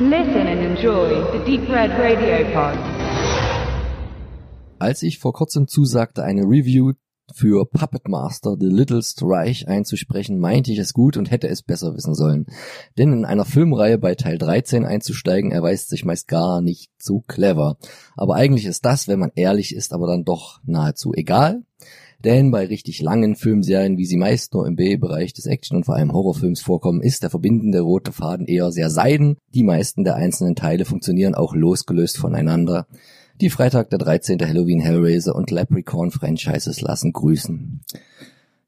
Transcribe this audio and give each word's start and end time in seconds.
Listen 0.00 0.48
and 0.48 0.60
enjoy 0.60 1.22
the 1.30 1.38
Deep 1.46 1.68
Red 1.68 1.92
Radio 1.92 2.44
Pod. 2.52 2.76
Als 4.80 5.04
ich 5.04 5.20
vor 5.20 5.32
kurzem 5.32 5.68
zusagte, 5.68 6.24
eine 6.24 6.42
Review 6.42 6.94
für 7.32 7.64
Puppet 7.64 8.08
Master 8.08 8.56
The 8.58 8.66
Little 8.66 9.02
Reich 9.22 9.68
einzusprechen, 9.68 10.40
meinte 10.40 10.72
ich 10.72 10.78
es 10.78 10.94
gut 10.94 11.16
und 11.16 11.30
hätte 11.30 11.46
es 11.46 11.62
besser 11.62 11.94
wissen 11.94 12.16
sollen. 12.16 12.46
Denn 12.98 13.12
in 13.12 13.24
einer 13.24 13.44
Filmreihe 13.44 13.98
bei 13.98 14.16
Teil 14.16 14.36
13 14.36 14.84
einzusteigen, 14.84 15.52
erweist 15.52 15.90
sich 15.90 16.04
meist 16.04 16.26
gar 16.26 16.60
nicht 16.60 16.90
so 16.98 17.20
clever. 17.20 17.76
Aber 18.16 18.34
eigentlich 18.34 18.66
ist 18.66 18.84
das, 18.84 19.06
wenn 19.06 19.20
man 19.20 19.30
ehrlich 19.36 19.76
ist, 19.76 19.92
aber 19.92 20.08
dann 20.08 20.24
doch 20.24 20.58
nahezu 20.64 21.12
egal. 21.14 21.62
Denn 22.24 22.50
bei 22.50 22.64
richtig 22.64 23.02
langen 23.02 23.36
Filmserien, 23.36 23.98
wie 23.98 24.06
sie 24.06 24.16
meist 24.16 24.54
nur 24.54 24.66
im 24.66 24.76
B-Bereich 24.76 25.34
des 25.34 25.44
Action- 25.44 25.76
und 25.76 25.84
vor 25.84 25.94
allem 25.94 26.12
Horrorfilms 26.12 26.62
vorkommen, 26.62 27.02
ist 27.02 27.22
der 27.22 27.28
verbindende 27.28 27.80
rote 27.80 28.12
Faden 28.12 28.46
eher 28.46 28.72
sehr 28.72 28.88
seiden. 28.88 29.36
Die 29.54 29.62
meisten 29.62 30.04
der 30.04 30.16
einzelnen 30.16 30.56
Teile 30.56 30.86
funktionieren 30.86 31.34
auch 31.34 31.54
losgelöst 31.54 32.16
voneinander. 32.16 32.86
Die 33.42 33.50
Freitag 33.50 33.90
der 33.90 33.98
13. 33.98 34.38
Halloween 34.40 34.80
Hellraiser 34.80 35.34
und 35.34 35.50
Leprechaun 35.50 36.10
Franchises 36.12 36.80
lassen 36.80 37.12
grüßen. 37.12 37.82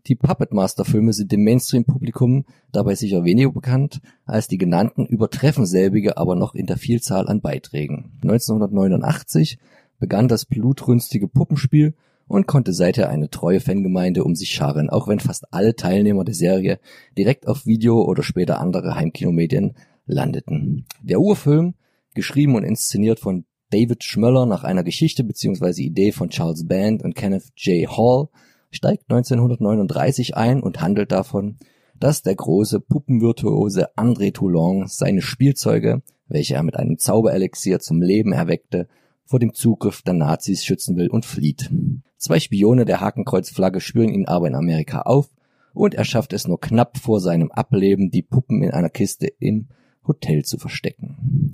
Die 0.06 0.16
Puppet 0.16 0.52
Master 0.52 0.84
Filme 0.84 1.14
sind 1.14 1.33
dem 1.33 1.42
Mainstream-Publikum 1.42 2.45
dabei 2.73 2.95
sicher 2.95 3.25
weniger 3.25 3.52
bekannt 3.52 4.00
als 4.27 4.48
die 4.48 4.59
genannten, 4.59 5.06
übertreffen 5.06 5.64
selbige 5.64 6.19
aber 6.19 6.36
noch 6.36 6.55
in 6.55 6.66
der 6.66 6.77
Vielzahl 6.77 7.27
an 7.27 7.41
Beiträgen. 7.41 8.19
1989 8.23 9.59
begann 9.98 10.28
das 10.28 10.45
blutrünstige 10.45 11.27
Puppenspiel 11.27 11.95
und 12.29 12.47
konnte 12.47 12.73
seither 12.73 13.09
eine 13.09 13.30
treue 13.30 13.61
Fangemeinde 13.61 14.25
um 14.25 14.34
sich 14.34 14.51
scharen, 14.51 14.91
auch 14.91 15.09
wenn 15.09 15.21
fast 15.21 15.53
alle 15.53 15.77
Teilnehmer 15.77 16.25
der 16.25 16.34
Serie 16.34 16.80
direkt 17.17 17.47
auf 17.47 17.67
Video 17.67 18.03
oder 18.03 18.23
später 18.23 18.61
andere 18.61 18.97
Heimkinomedien 18.97 19.75
landeten. 20.06 20.87
Der 21.03 21.20
Urfilm, 21.20 21.75
geschrieben 22.15 22.55
und 22.56 22.65
inszeniert 22.65 23.20
von 23.20 23.45
David 23.70 24.05
Schmöller 24.05 24.47
nach 24.47 24.65
einer 24.65 24.84
Geschichte 24.84 25.25
bzw. 25.25 25.83
Idee 25.83 26.12
von 26.12 26.31
Charles 26.31 26.67
Band 26.67 27.03
und 27.03 27.15
Kenneth 27.15 27.53
J. 27.56 27.89
Hall, 27.89 28.28
steigt 28.70 29.11
1939 29.11 30.37
ein 30.37 30.62
und 30.62 30.81
handelt 30.81 31.12
davon, 31.12 31.59
dass 31.98 32.22
der 32.22 32.34
große 32.34 32.81
Puppenvirtuose 32.81 33.97
André 33.97 34.33
Toulon 34.33 34.87
seine 34.87 35.22
Spielzeuge, 35.22 36.03
welche 36.28 36.55
er 36.55 36.62
mit 36.62 36.77
einem 36.77 36.98
Zauberelixier 36.98 37.81
zum 37.81 38.03
Leben 38.03 38.33
erweckte, 38.33 38.89
vor 39.25 39.41
dem 39.41 39.55
Zugriff 39.55 40.03
der 40.03 40.15
Nazis 40.15 40.65
schützen 40.65 40.97
will 40.97 41.09
und 41.09 41.25
flieht. 41.25 41.70
Zwei 42.19 42.41
Spione 42.41 42.84
der 42.84 43.00
Hakenkreuzflagge 43.00 43.81
spüren 43.81 44.09
ihn 44.09 44.27
aber 44.27 44.48
in 44.48 44.55
Amerika 44.55 45.03
auf 45.03 45.31
und 45.75 45.95
er 45.95 46.05
schafft 46.05 46.33
es 46.33 46.47
nur 46.48 46.61
knapp 46.61 46.97
vor 46.97 47.20
seinem 47.20 47.50
Ableben, 47.50 48.11
die 48.11 48.22
Puppen 48.22 48.62
in 48.62 48.70
einer 48.70 48.89
Kiste 48.89 49.27
im 49.39 49.69
Hotel 50.06 50.44
zu 50.44 50.56
verstecken. 50.56 51.53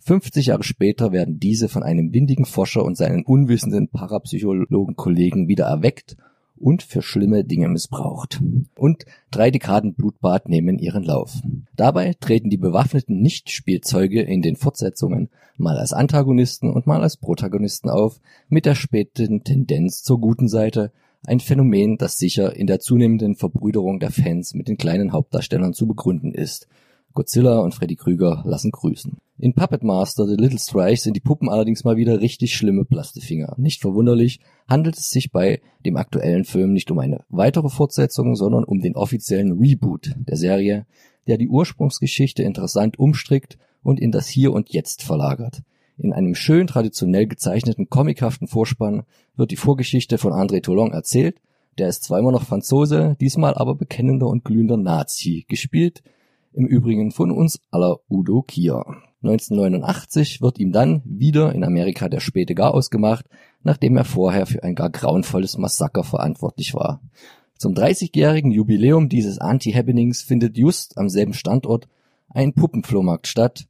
50 0.00 0.46
Jahre 0.46 0.64
später 0.64 1.12
werden 1.12 1.38
diese 1.38 1.68
von 1.68 1.82
einem 1.82 2.12
windigen 2.12 2.44
Forscher 2.44 2.84
und 2.84 2.96
seinen 2.96 3.24
unwissenden 3.24 3.88
Parapsychologen-Kollegen 3.88 5.48
wieder 5.48 5.64
erweckt 5.66 6.16
und 6.56 6.82
für 6.82 7.02
schlimme 7.02 7.44
Dinge 7.44 7.68
missbraucht. 7.68 8.40
Und 8.76 9.04
drei 9.30 9.50
Dekaden 9.50 9.94
Blutbad 9.94 10.48
nehmen 10.48 10.78
ihren 10.78 11.02
Lauf. 11.02 11.40
Dabei 11.76 12.14
treten 12.18 12.50
die 12.50 12.56
bewaffneten 12.56 13.20
Nicht-Spielzeuge 13.20 14.22
in 14.22 14.42
den 14.42 14.56
Fortsetzungen 14.56 15.30
mal 15.56 15.78
als 15.78 15.92
Antagonisten 15.92 16.70
und 16.70 16.86
mal 16.86 17.02
als 17.02 17.16
Protagonisten 17.16 17.88
auf, 17.88 18.20
mit 18.48 18.66
der 18.66 18.74
späten 18.74 19.44
Tendenz 19.44 20.02
zur 20.02 20.20
guten 20.20 20.48
Seite, 20.48 20.92
ein 21.26 21.40
Phänomen, 21.40 21.96
das 21.96 22.18
sicher 22.18 22.54
in 22.54 22.66
der 22.66 22.80
zunehmenden 22.80 23.34
Verbrüderung 23.34 23.98
der 23.98 24.10
Fans 24.10 24.54
mit 24.54 24.68
den 24.68 24.76
kleinen 24.76 25.12
Hauptdarstellern 25.12 25.72
zu 25.72 25.86
begründen 25.86 26.32
ist. 26.32 26.68
Godzilla 27.14 27.60
und 27.60 27.74
Freddy 27.74 27.96
Krüger 27.96 28.42
lassen 28.44 28.72
grüßen. 28.72 29.16
In 29.36 29.52
Puppet 29.52 29.82
Master 29.82 30.28
The 30.28 30.36
Little 30.36 30.60
Strike 30.60 31.00
sind 31.00 31.16
die 31.16 31.20
Puppen 31.20 31.48
allerdings 31.48 31.82
mal 31.82 31.96
wieder 31.96 32.20
richtig 32.20 32.54
schlimme 32.54 32.84
Plastifinger. 32.84 33.54
Nicht 33.58 33.80
verwunderlich 33.80 34.38
handelt 34.68 34.96
es 34.96 35.10
sich 35.10 35.32
bei 35.32 35.60
dem 35.84 35.96
aktuellen 35.96 36.44
Film 36.44 36.72
nicht 36.72 36.88
um 36.92 37.00
eine 37.00 37.24
weitere 37.28 37.68
Fortsetzung, 37.68 38.36
sondern 38.36 38.62
um 38.62 38.80
den 38.80 38.94
offiziellen 38.94 39.58
Reboot 39.58 40.14
der 40.16 40.36
Serie, 40.36 40.86
der 41.26 41.36
die 41.36 41.48
Ursprungsgeschichte 41.48 42.44
interessant 42.44 42.96
umstrickt 43.00 43.58
und 43.82 43.98
in 43.98 44.12
das 44.12 44.28
Hier 44.28 44.52
und 44.52 44.72
Jetzt 44.72 45.02
verlagert. 45.02 45.62
In 45.98 46.12
einem 46.12 46.36
schön 46.36 46.68
traditionell 46.68 47.26
gezeichneten 47.26 47.90
comichaften 47.90 48.46
Vorspann 48.46 49.02
wird 49.36 49.50
die 49.50 49.56
Vorgeschichte 49.56 50.16
von 50.16 50.32
André 50.32 50.62
Toulon 50.62 50.92
erzählt. 50.92 51.40
Der 51.78 51.88
ist 51.88 52.08
immer 52.08 52.30
noch 52.30 52.44
Franzose, 52.44 53.16
diesmal 53.20 53.54
aber 53.54 53.74
bekennender 53.74 54.28
und 54.28 54.44
glühender 54.44 54.76
Nazi, 54.76 55.44
gespielt 55.48 56.04
im 56.52 56.66
Übrigen 56.66 57.10
von 57.10 57.32
uns 57.32 57.60
aller 57.72 57.98
Udo 58.08 58.42
Kier. 58.42 58.84
1989 59.24 60.40
wird 60.42 60.58
ihm 60.58 60.72
dann 60.72 61.02
wieder 61.04 61.54
in 61.54 61.64
Amerika 61.64 62.08
der 62.08 62.20
späte 62.20 62.54
Garaus 62.54 62.90
gemacht, 62.90 63.26
nachdem 63.62 63.96
er 63.96 64.04
vorher 64.04 64.46
für 64.46 64.62
ein 64.62 64.74
gar 64.74 64.90
grauenvolles 64.90 65.56
Massaker 65.58 66.04
verantwortlich 66.04 66.74
war. 66.74 67.00
Zum 67.56 67.72
30-jährigen 67.72 68.50
Jubiläum 68.50 69.08
dieses 69.08 69.38
Anti-Happenings 69.38 70.22
findet 70.22 70.58
just 70.58 70.98
am 70.98 71.08
selben 71.08 71.32
Standort 71.32 71.88
ein 72.28 72.52
Puppenflohmarkt 72.52 73.26
statt. 73.26 73.66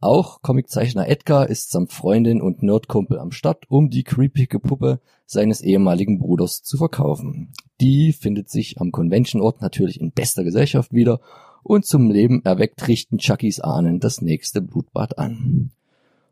Auch 0.00 0.42
Comiczeichner 0.42 1.08
Edgar 1.08 1.48
ist 1.48 1.70
samt 1.70 1.92
Freundin 1.92 2.42
und 2.42 2.62
Nerdkumpel 2.62 3.18
am 3.18 3.30
Start, 3.30 3.64
um 3.68 3.88
die 3.90 4.02
creepige 4.02 4.58
Puppe 4.58 5.00
seines 5.26 5.60
ehemaligen 5.60 6.18
Bruders 6.18 6.62
zu 6.62 6.76
verkaufen. 6.76 7.52
Die 7.80 8.12
findet 8.12 8.48
sich 8.50 8.80
am 8.80 8.90
Convention-Ort 8.90 9.60
natürlich 9.60 10.00
in 10.00 10.12
bester 10.12 10.44
Gesellschaft 10.44 10.92
wieder 10.92 11.20
und 11.66 11.84
zum 11.84 12.10
Leben 12.10 12.44
erweckt 12.44 12.86
richten 12.86 13.18
Chuckys 13.18 13.60
Ahnen 13.60 14.00
das 14.00 14.20
nächste 14.20 14.62
Blutbad 14.62 15.18
an. 15.18 15.70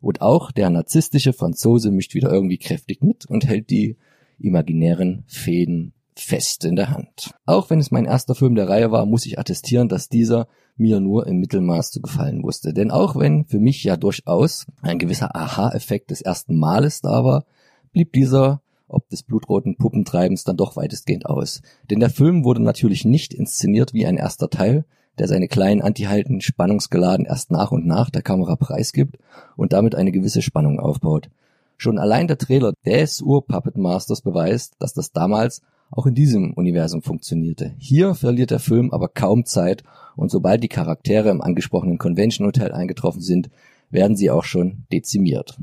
Und 0.00 0.20
auch 0.20 0.52
der 0.52 0.70
narzisstische 0.70 1.32
Franzose 1.32 1.90
mischt 1.90 2.14
wieder 2.14 2.30
irgendwie 2.30 2.58
kräftig 2.58 3.02
mit 3.02 3.26
und 3.26 3.46
hält 3.46 3.70
die 3.70 3.96
imaginären 4.38 5.24
Fäden 5.26 5.92
fest 6.16 6.64
in 6.64 6.76
der 6.76 6.90
Hand. 6.90 7.34
Auch 7.46 7.70
wenn 7.70 7.80
es 7.80 7.90
mein 7.90 8.04
erster 8.04 8.34
Film 8.34 8.54
der 8.54 8.68
Reihe 8.68 8.92
war, 8.92 9.06
muss 9.06 9.26
ich 9.26 9.38
attestieren, 9.38 9.88
dass 9.88 10.08
dieser 10.08 10.46
mir 10.76 11.00
nur 11.00 11.26
im 11.26 11.38
Mittelmaß 11.38 11.90
zu 11.90 12.00
gefallen 12.00 12.42
wusste. 12.42 12.72
Denn 12.72 12.90
auch 12.90 13.16
wenn 13.16 13.44
für 13.46 13.58
mich 13.58 13.82
ja 13.82 13.96
durchaus 13.96 14.66
ein 14.82 14.98
gewisser 14.98 15.34
Aha-Effekt 15.34 16.10
des 16.10 16.20
ersten 16.20 16.56
Males 16.56 17.00
da 17.00 17.24
war, 17.24 17.44
blieb 17.92 18.12
dieser 18.12 18.60
ob 18.86 19.08
des 19.08 19.22
blutroten 19.22 19.76
Puppentreibens 19.76 20.44
dann 20.44 20.56
doch 20.56 20.76
weitestgehend 20.76 21.26
aus. 21.26 21.62
Denn 21.90 22.00
der 22.00 22.10
Film 22.10 22.44
wurde 22.44 22.62
natürlich 22.62 23.04
nicht 23.04 23.34
inszeniert 23.34 23.94
wie 23.94 24.06
ein 24.06 24.16
erster 24.16 24.50
Teil, 24.50 24.84
der 25.18 25.28
seine 25.28 25.48
kleinen 25.48 25.82
Antihalten 25.82 26.40
spannungsgeladen 26.40 27.26
erst 27.26 27.50
nach 27.50 27.72
und 27.72 27.86
nach 27.86 28.10
der 28.10 28.22
Kamera 28.22 28.56
preisgibt 28.56 29.18
und 29.56 29.72
damit 29.72 29.94
eine 29.94 30.12
gewisse 30.12 30.42
Spannung 30.42 30.80
aufbaut. 30.80 31.30
Schon 31.76 31.98
allein 31.98 32.28
der 32.28 32.38
Trailer 32.38 32.72
des 32.86 33.20
Ur-Puppet 33.20 33.76
Masters 33.76 34.22
beweist, 34.22 34.74
dass 34.78 34.94
das 34.94 35.12
damals 35.12 35.62
auch 35.90 36.06
in 36.06 36.14
diesem 36.14 36.52
Universum 36.54 37.02
funktionierte. 37.02 37.74
Hier 37.78 38.14
verliert 38.14 38.50
der 38.50 38.58
Film 38.58 38.90
aber 38.90 39.08
kaum 39.08 39.44
Zeit 39.44 39.82
und 40.16 40.30
sobald 40.30 40.62
die 40.62 40.68
Charaktere 40.68 41.30
im 41.30 41.40
angesprochenen 41.40 41.98
Convention 41.98 42.46
Hotel 42.46 42.72
eingetroffen 42.72 43.20
sind, 43.20 43.50
werden 43.90 44.16
sie 44.16 44.30
auch 44.30 44.44
schon 44.44 44.84
dezimiert. 44.92 45.56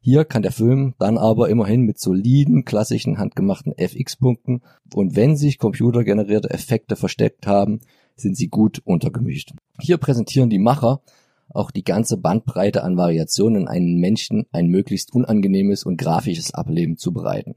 Hier 0.00 0.24
kann 0.24 0.42
der 0.42 0.52
Film 0.52 0.94
dann 0.98 1.18
aber 1.18 1.48
immerhin 1.48 1.82
mit 1.82 1.98
soliden, 1.98 2.64
klassischen, 2.64 3.18
handgemachten 3.18 3.76
FX-Punkten 3.76 4.62
und 4.94 5.16
wenn 5.16 5.36
sich 5.36 5.58
computergenerierte 5.58 6.50
Effekte 6.50 6.96
versteckt 6.96 7.46
haben, 7.46 7.80
sind 8.20 8.36
sie 8.36 8.48
gut 8.48 8.80
untergemischt. 8.84 9.52
Hier 9.80 9.96
präsentieren 9.96 10.50
die 10.50 10.58
Macher 10.58 11.00
auch 11.50 11.70
die 11.70 11.84
ganze 11.84 12.16
Bandbreite 12.16 12.82
an 12.82 12.96
Variationen, 12.96 13.68
einen 13.68 13.98
Menschen 13.98 14.46
ein 14.52 14.66
möglichst 14.68 15.14
unangenehmes 15.14 15.84
und 15.84 15.96
grafisches 15.96 16.52
Ableben 16.54 16.96
zu 16.96 17.12
bereiten. 17.12 17.54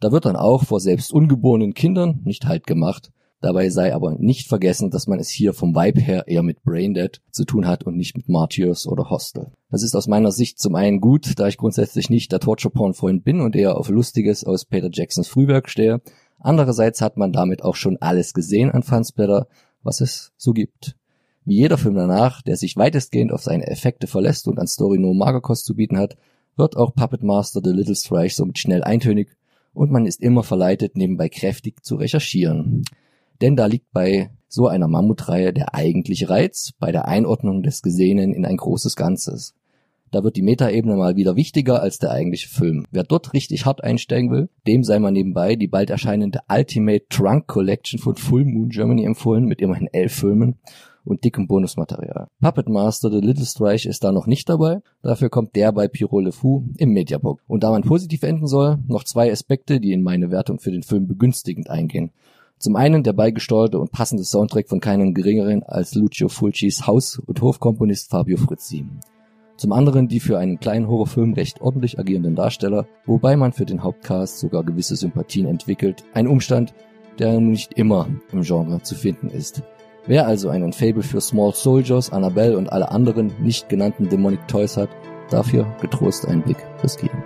Da 0.00 0.12
wird 0.12 0.24
dann 0.24 0.36
auch 0.36 0.64
vor 0.64 0.80
selbst 0.80 1.12
ungeborenen 1.12 1.74
Kindern 1.74 2.20
nicht 2.24 2.46
halt 2.46 2.66
gemacht. 2.66 3.10
Dabei 3.40 3.68
sei 3.68 3.94
aber 3.94 4.14
nicht 4.14 4.48
vergessen, 4.48 4.90
dass 4.90 5.06
man 5.06 5.18
es 5.18 5.28
hier 5.28 5.52
vom 5.52 5.74
Vibe 5.74 6.00
her 6.00 6.24
eher 6.28 6.42
mit 6.42 6.62
Braindead 6.62 7.20
zu 7.30 7.44
tun 7.44 7.66
hat 7.66 7.84
und 7.84 7.96
nicht 7.96 8.16
mit 8.16 8.28
Martyrs 8.28 8.86
oder 8.86 9.10
Hostel. 9.10 9.48
Das 9.70 9.82
ist 9.82 9.94
aus 9.94 10.06
meiner 10.06 10.32
Sicht 10.32 10.58
zum 10.58 10.74
einen 10.76 11.00
gut, 11.00 11.38
da 11.38 11.46
ich 11.46 11.58
grundsätzlich 11.58 12.08
nicht 12.08 12.32
der 12.32 12.40
Torture-Porn-Freund 12.40 13.22
bin 13.22 13.40
und 13.40 13.54
eher 13.54 13.76
auf 13.76 13.90
Lustiges 13.90 14.44
aus 14.44 14.64
Peter 14.64 14.88
Jacksons 14.90 15.28
Frühwerk 15.28 15.68
stehe. 15.68 16.00
Andererseits 16.38 17.02
hat 17.02 17.16
man 17.16 17.32
damit 17.32 17.62
auch 17.62 17.76
schon 17.76 17.98
alles 17.98 18.32
gesehen 18.32 18.70
an 18.70 18.82
Fansblätter, 18.82 19.46
was 19.84 20.00
es 20.00 20.32
so 20.36 20.52
gibt. 20.52 20.96
Wie 21.44 21.56
jeder 21.56 21.78
Film 21.78 21.94
danach, 21.94 22.42
der 22.42 22.56
sich 22.56 22.76
weitestgehend 22.76 23.30
auf 23.32 23.42
seine 23.42 23.66
Effekte 23.66 24.06
verlässt 24.06 24.48
und 24.48 24.58
an 24.58 24.66
Story 24.66 24.98
nur 24.98 25.14
Magerkost 25.14 25.66
zu 25.66 25.76
bieten 25.76 25.98
hat, 25.98 26.16
wird 26.56 26.76
auch 26.76 26.94
Puppet 26.94 27.22
Master 27.22 27.60
The 27.62 27.70
Little 27.70 27.94
Strike 27.94 28.32
somit 28.32 28.58
schnell 28.58 28.82
eintönig 28.82 29.36
und 29.74 29.90
man 29.90 30.06
ist 30.06 30.20
immer 30.20 30.42
verleitet, 30.42 30.96
nebenbei 30.96 31.28
kräftig 31.28 31.84
zu 31.84 31.96
recherchieren. 31.96 32.84
Denn 33.40 33.56
da 33.56 33.66
liegt 33.66 33.92
bei 33.92 34.30
so 34.48 34.68
einer 34.68 34.88
Mammutreihe 34.88 35.52
der 35.52 35.74
eigentliche 35.74 36.30
Reiz 36.30 36.72
bei 36.78 36.92
der 36.92 37.08
Einordnung 37.08 37.62
des 37.62 37.82
Gesehenen 37.82 38.32
in 38.32 38.46
ein 38.46 38.56
großes 38.56 38.96
Ganzes. 38.96 39.54
Da 40.14 40.22
wird 40.22 40.36
die 40.36 40.42
Metaebene 40.42 40.94
mal 40.94 41.16
wieder 41.16 41.34
wichtiger 41.34 41.82
als 41.82 41.98
der 41.98 42.12
eigentliche 42.12 42.48
Film. 42.48 42.84
Wer 42.92 43.02
dort 43.02 43.32
richtig 43.32 43.66
hart 43.66 43.82
einsteigen 43.82 44.30
will, 44.30 44.48
dem 44.64 44.84
sei 44.84 45.00
mal 45.00 45.10
nebenbei 45.10 45.56
die 45.56 45.66
bald 45.66 45.90
erscheinende 45.90 46.38
Ultimate 46.48 47.06
Trunk 47.08 47.48
Collection 47.48 47.98
von 47.98 48.14
Full 48.14 48.44
Moon 48.44 48.68
Germany 48.68 49.06
empfohlen 49.06 49.46
mit 49.46 49.60
immerhin 49.60 49.88
elf 49.92 50.14
Filmen 50.14 50.54
und 51.04 51.24
dickem 51.24 51.48
Bonusmaterial. 51.48 52.28
Puppet 52.40 52.68
Master 52.68 53.10
The 53.10 53.18
Little 53.18 53.44
Strike 53.44 53.88
ist 53.88 54.04
da 54.04 54.12
noch 54.12 54.28
nicht 54.28 54.48
dabei, 54.48 54.82
dafür 55.02 55.30
kommt 55.30 55.56
der 55.56 55.72
bei 55.72 55.88
Pierrot 55.88 56.22
Le 56.22 56.30
Fou 56.30 56.62
im 56.76 56.90
Mediabook. 56.90 57.40
Und 57.48 57.64
da 57.64 57.72
man 57.72 57.82
positiv 57.82 58.22
enden 58.22 58.46
soll, 58.46 58.78
noch 58.86 59.02
zwei 59.02 59.32
Aspekte, 59.32 59.80
die 59.80 59.90
in 59.90 60.04
meine 60.04 60.30
Wertung 60.30 60.60
für 60.60 60.70
den 60.70 60.84
Film 60.84 61.08
begünstigend 61.08 61.68
eingehen. 61.70 62.12
Zum 62.60 62.76
einen 62.76 63.02
der 63.02 63.14
beigesteuerte 63.14 63.80
und 63.80 63.90
passende 63.90 64.22
Soundtrack 64.22 64.68
von 64.68 64.78
keinem 64.78 65.12
geringeren 65.12 65.64
als 65.64 65.96
Lucio 65.96 66.28
Fulcis 66.28 66.86
Haus- 66.86 67.18
und 67.18 67.42
Hofkomponist 67.42 68.10
Fabio 68.10 68.36
Frizzi. 68.36 68.84
Zum 69.56 69.72
anderen 69.72 70.08
die 70.08 70.20
für 70.20 70.38
einen 70.38 70.58
kleinen 70.58 70.88
Horrorfilm 70.88 71.34
recht 71.34 71.60
ordentlich 71.60 71.98
agierenden 71.98 72.34
Darsteller, 72.34 72.86
wobei 73.06 73.36
man 73.36 73.52
für 73.52 73.64
den 73.64 73.82
Hauptcast 73.82 74.40
sogar 74.40 74.64
gewisse 74.64 74.96
Sympathien 74.96 75.46
entwickelt, 75.46 76.04
ein 76.12 76.26
Umstand, 76.26 76.74
der 77.18 77.38
nicht 77.38 77.74
immer 77.74 78.08
im 78.32 78.42
Genre 78.42 78.82
zu 78.82 78.94
finden 78.94 79.28
ist. 79.28 79.62
Wer 80.06 80.26
also 80.26 80.48
einen 80.48 80.72
Fable 80.72 81.02
für 81.02 81.20
Small 81.20 81.54
Soldiers, 81.54 82.12
Annabelle 82.12 82.58
und 82.58 82.72
alle 82.72 82.90
anderen 82.90 83.32
nicht 83.40 83.68
genannten 83.68 84.08
Demonic 84.08 84.46
Toys 84.48 84.76
hat, 84.76 84.90
darf 85.30 85.50
hier 85.50 85.66
getrost 85.80 86.26
einen 86.26 86.42
Blick 86.42 86.58
riskieren. 86.82 87.22